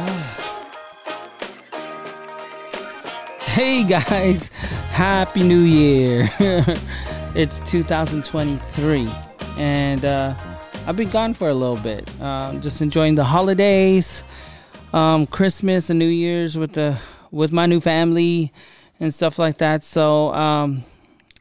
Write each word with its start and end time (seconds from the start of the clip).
Hey 3.40 3.84
guys, 3.84 4.48
Happy 4.90 5.42
New 5.42 5.60
Year! 5.60 6.28
it's 7.34 7.60
2023, 7.62 9.12
and 9.56 10.04
uh, 10.04 10.34
I've 10.86 10.96
been 10.96 11.10
gone 11.10 11.34
for 11.34 11.48
a 11.48 11.54
little 11.54 11.76
bit. 11.76 12.08
Um, 12.22 12.60
just 12.60 12.80
enjoying 12.80 13.16
the 13.16 13.24
holidays, 13.24 14.22
um, 14.92 15.26
Christmas 15.26 15.90
and 15.90 15.98
New 15.98 16.06
Year's 16.06 16.56
with 16.56 16.72
the 16.74 16.96
with 17.30 17.52
my 17.52 17.66
new 17.66 17.80
family 17.80 18.52
and 19.00 19.12
stuff 19.12 19.38
like 19.38 19.58
that. 19.58 19.84
So, 19.84 20.32
um, 20.32 20.84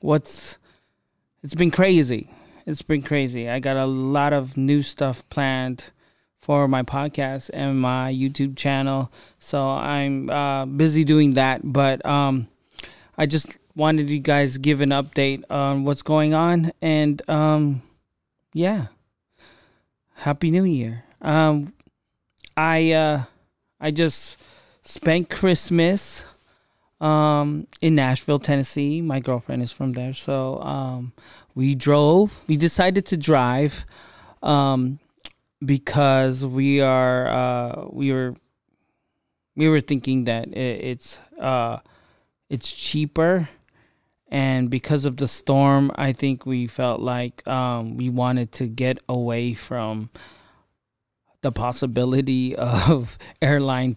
what's 0.00 0.58
it's 1.42 1.54
been 1.54 1.70
crazy. 1.70 2.30
It's 2.66 2.82
been 2.82 3.02
crazy. 3.02 3.48
I 3.48 3.60
got 3.60 3.76
a 3.76 3.86
lot 3.86 4.32
of 4.32 4.56
new 4.56 4.82
stuff 4.82 5.28
planned 5.28 5.84
for 6.40 6.68
my 6.68 6.82
podcast 6.82 7.50
and 7.52 7.80
my 7.80 8.12
YouTube 8.12 8.56
channel. 8.56 9.12
So 9.38 9.68
I'm 9.68 10.30
uh, 10.30 10.66
busy 10.66 11.04
doing 11.04 11.34
that. 11.34 11.60
But 11.64 12.04
um, 12.06 12.48
I 13.16 13.26
just 13.26 13.58
wanted 13.74 14.10
you 14.10 14.18
guys 14.18 14.58
give 14.58 14.80
an 14.80 14.90
update 14.90 15.44
on 15.50 15.84
what's 15.84 16.02
going 16.02 16.34
on. 16.34 16.72
And 16.80 17.22
um, 17.28 17.82
yeah, 18.52 18.86
Happy 20.14 20.50
New 20.50 20.64
Year. 20.64 21.04
Um, 21.20 21.72
I 22.56 22.92
uh, 22.92 23.24
I 23.80 23.90
just 23.90 24.36
spent 24.82 25.30
Christmas 25.30 26.24
um, 27.00 27.66
in 27.80 27.94
Nashville, 27.94 28.38
Tennessee. 28.38 29.00
My 29.00 29.20
girlfriend 29.20 29.62
is 29.62 29.72
from 29.72 29.92
there, 29.92 30.12
so 30.12 30.60
um, 30.60 31.12
we 31.54 31.74
drove. 31.74 32.42
We 32.48 32.56
decided 32.56 33.06
to 33.06 33.16
drive. 33.16 33.84
Um, 34.42 34.98
because 35.64 36.44
we 36.44 36.80
are 36.80 37.26
uh, 37.28 37.86
we 37.90 38.12
were 38.12 38.34
we 39.56 39.68
were 39.68 39.80
thinking 39.80 40.24
that 40.24 40.48
it, 40.48 40.84
it's 40.84 41.18
uh, 41.40 41.78
it's 42.48 42.72
cheaper. 42.72 43.48
And 44.30 44.68
because 44.68 45.06
of 45.06 45.16
the 45.16 45.26
storm 45.26 45.90
i 45.94 46.12
think 46.12 46.44
we 46.44 46.66
felt 46.66 47.00
like 47.00 47.48
um, 47.48 47.96
we 47.96 48.10
wanted 48.10 48.52
to 48.52 48.66
get 48.66 48.98
away 49.08 49.54
from 49.54 50.10
the 51.40 51.50
possibility 51.50 52.54
of 52.54 53.16
airline 53.42 53.96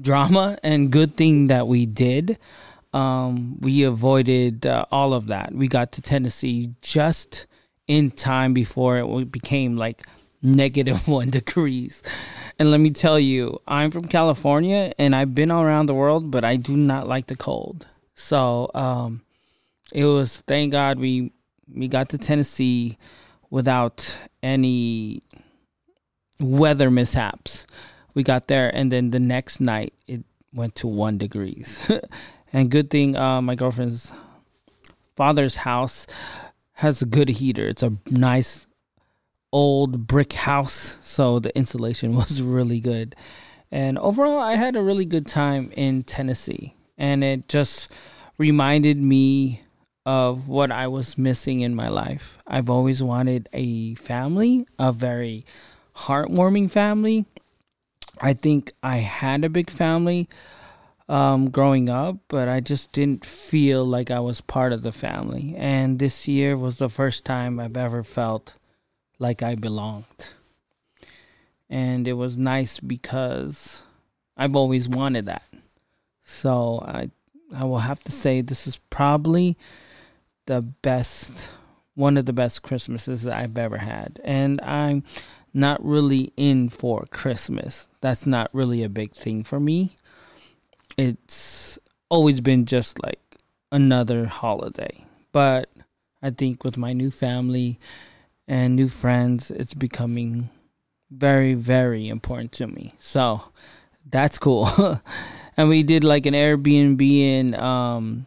drama 0.00 0.58
and 0.62 0.90
good 0.90 1.16
thing 1.16 1.46
that 1.48 1.66
we 1.66 1.86
did. 1.86 2.38
Um, 2.92 3.60
we 3.60 3.82
avoided 3.82 4.66
uh, 4.66 4.86
all 4.90 5.12
of 5.12 5.26
that. 5.26 5.52
We 5.52 5.66
got 5.66 5.92
to 5.92 6.02
tennessee 6.02 6.74
just 6.80 7.46
in 7.86 8.10
time 8.10 8.54
before 8.54 8.98
it 8.98 9.32
became 9.32 9.76
like 9.76 10.02
negative 10.44 11.08
one 11.08 11.30
degrees. 11.30 12.02
And 12.58 12.70
let 12.70 12.78
me 12.78 12.90
tell 12.90 13.18
you, 13.18 13.58
I'm 13.66 13.90
from 13.90 14.04
California 14.04 14.92
and 14.98 15.16
I've 15.16 15.34
been 15.34 15.50
all 15.50 15.62
around 15.62 15.86
the 15.86 15.94
world, 15.94 16.30
but 16.30 16.44
I 16.44 16.56
do 16.56 16.76
not 16.76 17.08
like 17.08 17.26
the 17.26 17.36
cold. 17.36 17.86
So 18.14 18.70
um, 18.74 19.22
it 19.92 20.04
was 20.04 20.42
thank 20.42 20.70
God 20.70 21.00
we 21.00 21.32
we 21.74 21.88
got 21.88 22.10
to 22.10 22.18
Tennessee 22.18 22.98
without 23.50 24.20
any 24.42 25.22
weather 26.38 26.90
mishaps. 26.90 27.66
We 28.12 28.22
got 28.22 28.46
there 28.46 28.70
and 28.72 28.92
then 28.92 29.10
the 29.10 29.18
next 29.18 29.60
night 29.60 29.94
it 30.06 30.24
went 30.52 30.76
to 30.76 30.86
one 30.86 31.18
degrees. 31.18 31.90
and 32.52 32.70
good 32.70 32.90
thing 32.90 33.16
uh, 33.16 33.42
my 33.42 33.56
girlfriend's 33.56 34.12
father's 35.16 35.56
house 35.56 36.06
has 36.74 37.02
a 37.02 37.06
good 37.06 37.28
heater. 37.28 37.66
It's 37.66 37.82
a 37.82 37.94
nice 38.10 38.66
old 39.54 40.08
brick 40.08 40.32
house, 40.32 40.98
so 41.00 41.38
the 41.38 41.56
insulation 41.56 42.14
was 42.22 42.42
really 42.42 42.80
good. 42.80 43.14
And 43.70 43.96
overall, 43.98 44.40
I 44.40 44.56
had 44.56 44.76
a 44.76 44.82
really 44.82 45.04
good 45.04 45.26
time 45.26 45.70
in 45.76 46.02
Tennessee, 46.02 46.74
and 46.98 47.24
it 47.24 47.48
just 47.48 47.88
reminded 48.36 49.00
me 49.00 49.62
of 50.04 50.48
what 50.48 50.70
I 50.70 50.88
was 50.88 51.16
missing 51.16 51.60
in 51.60 51.74
my 51.74 51.88
life. 51.88 52.36
I've 52.46 52.68
always 52.68 53.02
wanted 53.02 53.48
a 53.52 53.94
family, 53.94 54.66
a 54.78 54.92
very 54.92 55.46
heartwarming 55.96 56.70
family. 56.70 57.24
I 58.20 58.34
think 58.34 58.72
I 58.82 58.98
had 58.98 59.44
a 59.44 59.48
big 59.48 59.70
family 59.70 60.28
um, 61.08 61.50
growing 61.50 61.88
up, 61.88 62.18
but 62.28 62.48
I 62.48 62.60
just 62.60 62.92
didn't 62.92 63.24
feel 63.24 63.84
like 63.84 64.10
I 64.10 64.20
was 64.20 64.40
part 64.40 64.72
of 64.72 64.82
the 64.82 64.92
family. 64.92 65.54
And 65.56 65.98
this 65.98 66.28
year 66.28 66.56
was 66.56 66.78
the 66.78 66.88
first 66.88 67.24
time 67.24 67.58
I've 67.58 67.76
ever 67.76 68.02
felt 68.02 68.54
like 69.18 69.42
I 69.42 69.54
belonged. 69.54 70.34
And 71.68 72.06
it 72.06 72.14
was 72.14 72.36
nice 72.36 72.78
because 72.80 73.82
I've 74.36 74.56
always 74.56 74.88
wanted 74.88 75.26
that. 75.26 75.46
So 76.24 76.82
I 76.86 77.10
I 77.54 77.64
will 77.64 77.78
have 77.78 78.02
to 78.04 78.12
say 78.12 78.40
this 78.40 78.66
is 78.66 78.78
probably 78.90 79.56
the 80.46 80.60
best 80.60 81.50
one 81.94 82.16
of 82.16 82.26
the 82.26 82.32
best 82.32 82.62
Christmases 82.62 83.26
I've 83.26 83.56
ever 83.56 83.78
had. 83.78 84.20
And 84.24 84.60
I'm 84.62 85.04
not 85.52 85.84
really 85.84 86.32
in 86.36 86.68
for 86.68 87.06
Christmas. 87.06 87.86
That's 88.00 88.26
not 88.26 88.50
really 88.52 88.82
a 88.82 88.88
big 88.88 89.12
thing 89.12 89.44
for 89.44 89.60
me. 89.60 89.96
It's 90.98 91.78
always 92.08 92.40
been 92.40 92.66
just 92.66 93.02
like 93.02 93.20
another 93.70 94.26
holiday. 94.26 95.04
But 95.30 95.70
I 96.20 96.30
think 96.30 96.64
with 96.64 96.76
my 96.76 96.92
new 96.92 97.10
family 97.10 97.78
and 98.46 98.76
new 98.76 98.88
friends, 98.88 99.50
it's 99.50 99.74
becoming 99.74 100.50
very, 101.10 101.54
very 101.54 102.08
important 102.08 102.52
to 102.52 102.66
me. 102.66 102.94
So 102.98 103.42
that's 104.08 104.38
cool. 104.38 104.68
and 105.56 105.68
we 105.68 105.82
did 105.82 106.04
like 106.04 106.26
an 106.26 106.34
Airbnb 106.34 107.00
in 107.02 107.54
um, 107.54 108.26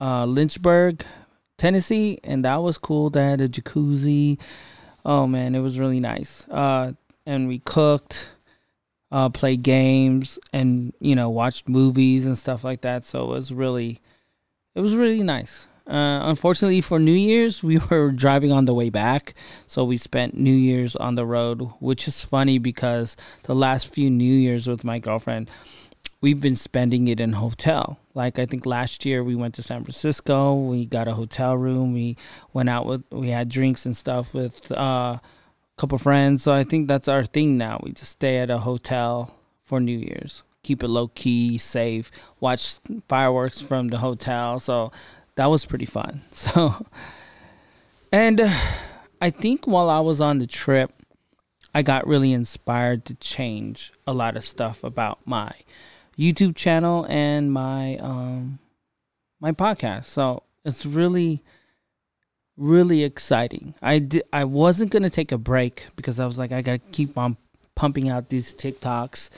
uh, 0.00 0.24
Lynchburg, 0.24 1.04
Tennessee, 1.58 2.18
and 2.24 2.44
that 2.44 2.62
was 2.62 2.78
cool. 2.78 3.10
They 3.10 3.24
had 3.24 3.40
a 3.40 3.48
jacuzzi. 3.48 4.38
Oh 5.04 5.26
man, 5.26 5.54
it 5.54 5.60
was 5.60 5.78
really 5.78 6.00
nice. 6.00 6.46
Uh, 6.48 6.92
and 7.26 7.48
we 7.48 7.58
cooked, 7.60 8.32
uh, 9.10 9.28
played 9.28 9.62
games, 9.62 10.38
and 10.52 10.92
you 11.00 11.14
know 11.14 11.28
watched 11.28 11.68
movies 11.68 12.24
and 12.24 12.38
stuff 12.38 12.64
like 12.64 12.80
that. 12.80 13.04
So 13.04 13.24
it 13.24 13.28
was 13.28 13.52
really, 13.52 14.00
it 14.74 14.80
was 14.80 14.96
really 14.96 15.22
nice. 15.22 15.68
Uh, 15.86 16.20
unfortunately, 16.22 16.80
for 16.80 16.98
New 16.98 17.12
Year's, 17.12 17.62
we 17.62 17.78
were 17.90 18.10
driving 18.10 18.52
on 18.52 18.64
the 18.66 18.74
way 18.74 18.90
back, 18.90 19.34
so 19.66 19.84
we 19.84 19.96
spent 19.96 20.36
New 20.36 20.54
Year's 20.54 20.94
on 20.96 21.16
the 21.16 21.26
road, 21.26 21.72
which 21.80 22.06
is 22.06 22.24
funny 22.24 22.58
because 22.58 23.16
the 23.44 23.54
last 23.54 23.92
few 23.92 24.08
New 24.08 24.34
Year's 24.34 24.68
with 24.68 24.84
my 24.84 24.98
girlfriend, 24.98 25.50
we've 26.20 26.40
been 26.40 26.56
spending 26.56 27.08
it 27.08 27.20
in 27.20 27.34
hotel. 27.34 27.98
Like 28.14 28.38
I 28.38 28.46
think 28.46 28.64
last 28.64 29.04
year 29.04 29.22
we 29.22 29.34
went 29.34 29.54
to 29.56 29.62
San 29.62 29.82
Francisco, 29.82 30.54
we 30.54 30.86
got 30.86 31.08
a 31.08 31.14
hotel 31.14 31.56
room, 31.56 31.92
we 31.92 32.16
went 32.52 32.70
out 32.70 32.86
with, 32.86 33.02
we 33.10 33.30
had 33.30 33.48
drinks 33.48 33.84
and 33.84 33.96
stuff 33.96 34.32
with 34.32 34.70
uh, 34.72 35.18
a 35.18 35.20
couple 35.76 35.98
friends. 35.98 36.44
So 36.44 36.52
I 36.52 36.64
think 36.64 36.88
that's 36.88 37.08
our 37.08 37.24
thing 37.24 37.58
now. 37.58 37.80
We 37.82 37.92
just 37.92 38.12
stay 38.12 38.38
at 38.38 38.50
a 38.50 38.58
hotel 38.58 39.34
for 39.64 39.80
New 39.80 39.98
Year's, 39.98 40.44
keep 40.62 40.82
it 40.82 40.88
low 40.88 41.08
key, 41.08 41.58
safe, 41.58 42.10
watch 42.38 42.76
fireworks 43.08 43.60
from 43.60 43.88
the 43.88 43.98
hotel. 43.98 44.60
So 44.60 44.92
that 45.36 45.46
was 45.46 45.64
pretty 45.64 45.86
fun. 45.86 46.22
So, 46.32 46.86
and 48.10 48.40
uh, 48.40 48.54
I 49.20 49.30
think 49.30 49.66
while 49.66 49.88
I 49.88 50.00
was 50.00 50.20
on 50.20 50.38
the 50.38 50.46
trip, 50.46 50.92
I 51.74 51.82
got 51.82 52.06
really 52.06 52.32
inspired 52.32 53.04
to 53.06 53.14
change 53.14 53.92
a 54.06 54.12
lot 54.12 54.36
of 54.36 54.44
stuff 54.44 54.84
about 54.84 55.20
my 55.24 55.52
YouTube 56.18 56.54
channel 56.54 57.06
and 57.08 57.52
my 57.52 57.96
um 57.98 58.58
my 59.40 59.52
podcast. 59.52 60.04
So 60.04 60.42
it's 60.64 60.84
really 60.84 61.42
really 62.58 63.02
exciting. 63.02 63.74
I 63.80 63.98
did, 63.98 64.24
I 64.32 64.44
wasn't 64.44 64.90
gonna 64.90 65.08
take 65.08 65.32
a 65.32 65.38
break 65.38 65.86
because 65.96 66.20
I 66.20 66.26
was 66.26 66.36
like 66.36 66.52
I 66.52 66.60
gotta 66.60 66.80
keep 66.92 67.16
on 67.16 67.38
pumping 67.74 68.10
out 68.10 68.28
these 68.28 68.54
TikToks 68.54 69.30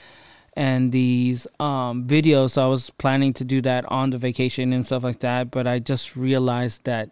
and 0.55 0.91
these 0.91 1.47
um, 1.59 2.07
videos. 2.07 2.51
So 2.51 2.65
I 2.65 2.67
was 2.67 2.89
planning 2.91 3.33
to 3.33 3.43
do 3.43 3.61
that 3.61 3.85
on 3.91 4.11
the 4.11 4.17
vacation 4.17 4.71
and 4.73 4.85
stuff 4.85 5.03
like 5.03 5.19
that, 5.19 5.51
but 5.51 5.67
I 5.67 5.79
just 5.79 6.15
realized 6.15 6.85
that 6.85 7.11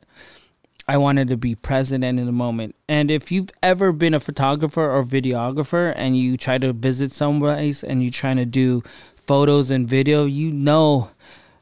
I 0.87 0.97
wanted 0.97 1.29
to 1.29 1.37
be 1.37 1.55
present 1.55 2.03
and 2.03 2.19
in 2.19 2.25
the 2.25 2.31
moment. 2.31 2.75
And 2.89 3.09
if 3.09 3.31
you've 3.31 3.49
ever 3.61 3.91
been 3.91 4.13
a 4.13 4.19
photographer 4.19 4.89
or 4.89 5.03
videographer 5.03 5.93
and 5.95 6.17
you 6.17 6.35
try 6.37 6.57
to 6.57 6.73
visit 6.73 7.13
someplace 7.13 7.83
and 7.83 8.01
you're 8.03 8.11
trying 8.11 8.37
to 8.37 8.45
do 8.45 8.83
photos 9.25 9.71
and 9.71 9.87
video, 9.87 10.25
you 10.25 10.51
know 10.51 11.11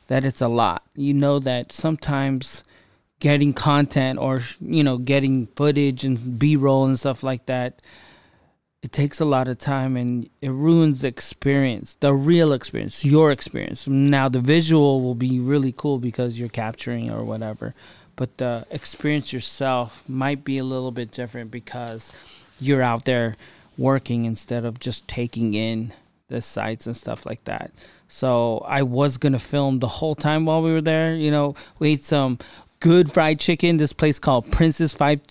that 0.07 0.25
it's 0.25 0.41
a 0.41 0.47
lot. 0.47 0.83
You 0.95 1.13
know 1.13 1.39
that 1.39 1.71
sometimes 1.71 2.63
getting 3.19 3.53
content 3.53 4.17
or 4.17 4.41
you 4.59 4.83
know 4.83 4.97
getting 4.97 5.45
footage 5.55 6.03
and 6.03 6.39
b-roll 6.39 6.85
and 6.85 6.99
stuff 6.99 7.21
like 7.21 7.45
that 7.45 7.79
it 8.81 8.91
takes 8.91 9.19
a 9.19 9.25
lot 9.25 9.47
of 9.47 9.59
time 9.59 9.95
and 9.95 10.29
it 10.41 10.49
ruins 10.49 11.01
the 11.01 11.07
experience, 11.07 11.95
the 11.99 12.13
real 12.13 12.51
experience, 12.51 13.05
your 13.05 13.31
experience. 13.31 13.87
Now 13.87 14.27
the 14.27 14.39
visual 14.39 15.01
will 15.01 15.15
be 15.15 15.39
really 15.39 15.71
cool 15.71 15.99
because 15.99 16.39
you're 16.39 16.49
capturing 16.49 17.11
or 17.11 17.23
whatever, 17.23 17.75
but 18.15 18.37
the 18.37 18.65
experience 18.71 19.31
yourself 19.31 20.07
might 20.09 20.43
be 20.43 20.57
a 20.57 20.63
little 20.63 20.91
bit 20.91 21.11
different 21.11 21.51
because 21.51 22.11
you're 22.59 22.81
out 22.81 23.05
there 23.05 23.35
working 23.77 24.25
instead 24.25 24.65
of 24.65 24.79
just 24.79 25.07
taking 25.07 25.53
in 25.53 25.93
the 26.29 26.41
sites 26.41 26.87
and 26.87 26.95
stuff 26.95 27.25
like 27.25 27.43
that. 27.43 27.71
So 28.07 28.65
I 28.67 28.81
was 28.81 29.17
gonna 29.17 29.39
film 29.39 29.79
the 29.79 29.87
whole 29.87 30.15
time 30.15 30.45
while 30.45 30.63
we 30.63 30.71
were 30.71 30.81
there. 30.81 31.15
You 31.15 31.29
know, 31.29 31.55
we 31.77 31.91
ate 31.91 32.05
some 32.05 32.39
good 32.79 33.11
fried 33.11 33.39
chicken. 33.39 33.77
This 33.77 33.93
place 33.93 34.17
called 34.17 34.51
Princess 34.51 34.91
Five 34.91 35.21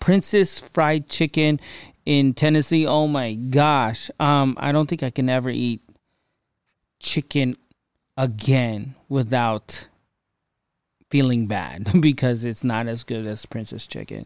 Princess 0.00 0.58
Fried 0.58 1.08
Chicken 1.08 1.60
in 2.06 2.32
Tennessee. 2.32 2.86
Oh 2.86 3.06
my 3.08 3.34
gosh. 3.34 4.10
Um, 4.18 4.56
I 4.58 4.72
don't 4.72 4.86
think 4.86 5.02
I 5.02 5.10
can 5.10 5.28
ever 5.28 5.50
eat 5.50 5.82
chicken 7.00 7.56
again 8.16 8.94
without 9.08 9.88
feeling 11.10 11.46
bad 11.46 11.88
because 12.00 12.44
it's 12.44 12.64
not 12.64 12.86
as 12.86 13.04
good 13.04 13.26
as 13.26 13.44
Princess 13.44 13.86
Chicken. 13.86 14.24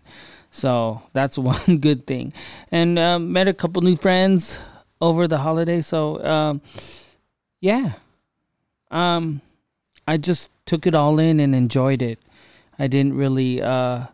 So 0.51 1.03
that's 1.13 1.37
one 1.39 1.79
good 1.79 2.07
thing. 2.07 2.33
And 2.71 2.99
uh, 2.99 3.19
met 3.19 3.49
a 3.49 3.55
couple 3.55 3.83
new 3.83 3.97
friends 3.97 4.61
over 5.01 5.27
the 5.27 5.39
holiday. 5.39 5.81
So 5.81 6.25
um, 6.25 6.61
yeah, 7.61 7.95
um, 8.91 9.41
I 10.07 10.19
just 10.19 10.51
took 10.67 10.87
it 10.87 10.95
all 10.95 11.19
in 11.19 11.41
and 11.41 11.55
enjoyed 11.55 12.03
it. 12.03 12.19
I 12.79 12.87
didn't 12.87 13.15
really 13.15 13.61
uh, 13.61 14.07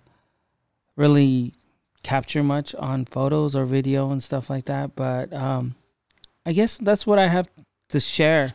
really 0.96 1.52
capture 2.06 2.42
much 2.42 2.74
on 2.76 3.04
photos 3.04 3.56
or 3.56 3.64
video 3.64 4.10
and 4.10 4.22
stuff 4.22 4.48
like 4.48 4.66
that, 4.66 4.94
but 4.94 5.32
um, 5.32 5.74
I 6.44 6.52
guess 6.52 6.78
that's 6.78 7.06
what 7.06 7.18
I 7.18 7.28
have 7.28 7.48
to 7.90 8.00
share 8.00 8.52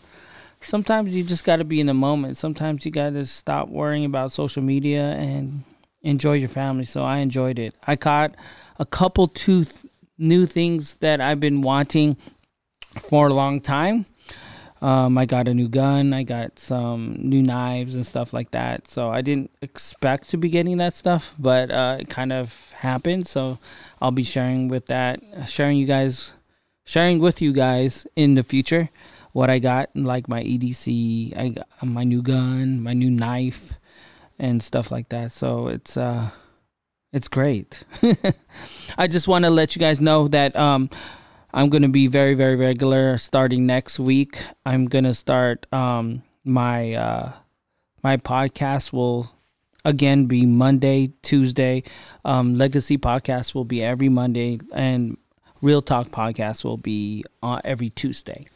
sometimes 0.61 1.15
you 1.15 1.23
just 1.23 1.43
got 1.43 1.57
to 1.57 1.63
be 1.63 1.79
in 1.79 1.87
the 1.87 1.93
moment. 1.93 2.37
Sometimes 2.37 2.85
you 2.85 2.91
got 2.91 3.11
to 3.11 3.25
stop 3.25 3.69
worrying 3.69 4.05
about 4.05 4.31
social 4.31 4.61
media 4.61 5.11
and 5.11 5.63
enjoy 6.01 6.33
your 6.33 6.49
family. 6.49 6.85
So 6.85 7.03
I 7.03 7.17
enjoyed 7.17 7.59
it. 7.59 7.75
I 7.85 7.95
caught 7.95 8.35
a 8.79 8.85
couple 8.85 9.27
two 9.27 9.65
th- 9.65 9.91
new 10.17 10.45
things 10.45 10.97
that 10.97 11.19
I've 11.19 11.39
been 11.39 11.61
wanting 11.61 12.17
for 12.99 13.27
a 13.27 13.33
long 13.33 13.59
time. 13.59 14.05
Um, 14.81 15.17
I 15.17 15.25
got 15.25 15.47
a 15.47 15.53
new 15.53 15.67
gun. 15.67 16.11
I 16.11 16.23
got 16.23 16.57
some 16.57 17.15
new 17.19 17.41
knives 17.41 17.93
and 17.93 18.05
stuff 18.05 18.33
like 18.33 18.51
that. 18.51 18.87
So 18.87 19.09
I 19.09 19.21
didn't 19.21 19.51
expect 19.61 20.29
to 20.31 20.37
be 20.37 20.49
getting 20.49 20.77
that 20.77 20.95
stuff, 20.95 21.35
but 21.37 21.69
uh, 21.69 21.97
it 21.99 22.09
kind 22.09 22.33
of 22.33 22.71
happened. 22.77 23.27
So 23.27 23.59
I'll 24.01 24.11
be 24.11 24.23
sharing 24.23 24.69
with 24.69 24.87
that, 24.87 25.21
sharing 25.45 25.77
you 25.77 25.85
guys, 25.85 26.33
sharing 26.83 27.19
with 27.19 27.41
you 27.41 27.53
guys 27.53 28.07
in 28.15 28.33
the 28.35 28.43
future 28.43 28.89
what 29.33 29.49
I 29.49 29.59
got, 29.59 29.89
like 29.95 30.27
my 30.27 30.43
EDC, 30.43 31.37
I 31.37 31.49
got 31.49 31.67
my 31.83 32.03
new 32.03 32.21
gun, 32.21 32.81
my 32.83 32.93
new 32.93 33.09
knife, 33.09 33.73
and 34.37 34.61
stuff 34.61 34.91
like 34.91 35.09
that. 35.09 35.31
So 35.31 35.67
it's 35.67 35.95
uh, 35.95 36.31
it's 37.13 37.27
great. 37.27 37.83
I 38.97 39.07
just 39.07 39.27
want 39.27 39.45
to 39.45 39.49
let 39.49 39.75
you 39.75 39.79
guys 39.79 40.01
know 40.01 40.27
that 40.29 40.55
um, 40.55 40.89
I'm 41.53 41.69
gonna 41.69 41.89
be 41.89 42.07
very 42.07 42.33
very 42.33 42.55
regular 42.55 43.17
starting 43.17 43.65
next 43.65 43.99
week. 43.99 44.41
I'm 44.65 44.85
gonna 44.85 45.13
start 45.13 45.65
um 45.73 46.23
my 46.43 46.93
uh 46.93 47.33
my 48.03 48.17
podcast 48.17 48.93
will 48.93 49.31
again 49.85 50.25
be 50.25 50.45
Monday, 50.45 51.11
Tuesday. 51.21 51.83
Um, 52.25 52.55
Legacy 52.55 52.97
podcast 52.97 53.53
will 53.53 53.65
be 53.65 53.83
every 53.83 54.09
Monday, 54.09 54.59
and 54.73 55.17
Real 55.61 55.81
Talk 55.81 56.09
podcast 56.09 56.63
will 56.63 56.77
be 56.77 57.23
uh, 57.43 57.59
every 57.63 57.89
Tuesday 57.89 58.47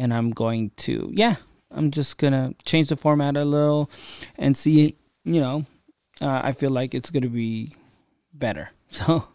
and 0.00 0.14
I'm 0.14 0.30
going 0.30 0.70
to 0.78 1.10
yeah, 1.12 1.36
I'm 1.70 1.90
just 1.90 2.16
gonna 2.16 2.54
change 2.64 2.88
the 2.88 2.96
format 2.96 3.36
a 3.36 3.44
little 3.44 3.90
and 4.38 4.56
see. 4.56 4.96
You 5.24 5.40
know, 5.40 5.66
uh, 6.22 6.40
I 6.42 6.52
feel 6.52 6.70
like 6.70 6.94
it's 6.94 7.10
gonna 7.10 7.28
be 7.28 7.72
better. 8.32 8.70
So. 8.92 9.28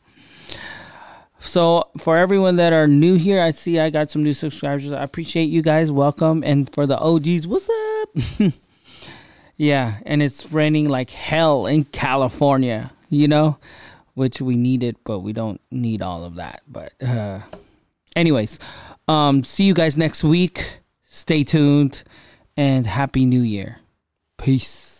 So 1.45 1.89
for 1.97 2.17
everyone 2.17 2.55
that 2.57 2.73
are 2.73 2.87
new 2.87 3.15
here, 3.15 3.41
I 3.41 3.51
see 3.51 3.79
I 3.79 3.89
got 3.89 4.09
some 4.09 4.23
new 4.23 4.33
subscribers. 4.33 4.91
I 4.91 5.03
appreciate 5.03 5.45
you 5.45 5.61
guys. 5.61 5.91
Welcome. 5.91 6.43
And 6.43 6.71
for 6.73 6.85
the 6.85 6.97
OGs, 6.97 7.47
what's 7.47 7.69
up? 7.69 8.53
yeah, 9.57 9.99
and 10.05 10.21
it's 10.21 10.51
raining 10.51 10.89
like 10.89 11.11
hell 11.11 11.65
in 11.65 11.85
California, 11.85 12.91
you 13.09 13.27
know, 13.27 13.57
which 14.15 14.41
we 14.41 14.55
need 14.55 14.83
it, 14.83 14.97
but 15.03 15.19
we 15.19 15.33
don't 15.33 15.61
need 15.71 16.01
all 16.01 16.23
of 16.23 16.35
that. 16.35 16.61
But 16.67 16.93
uh 17.01 17.39
anyways, 18.15 18.59
um, 19.07 19.43
see 19.43 19.65
you 19.65 19.73
guys 19.73 19.97
next 19.97 20.23
week. 20.23 20.79
Stay 21.05 21.43
tuned 21.43 22.03
and 22.57 22.87
happy 22.87 23.25
new 23.25 23.41
year. 23.41 23.79
Peace. 24.37 24.94